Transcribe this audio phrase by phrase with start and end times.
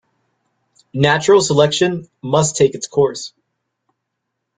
[0.95, 3.33] Natural selection must take its course.